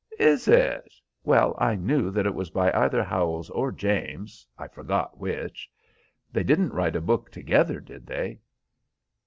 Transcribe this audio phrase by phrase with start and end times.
[0.17, 0.95] "Is it?
[1.23, 5.69] Well, I knew that it was by either Howells or James, I forgot which.
[6.33, 8.39] They didn't write a book together, did they?"